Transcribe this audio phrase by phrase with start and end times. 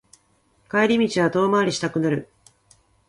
[0.67, 2.27] 帰り道は遠回りしたくなる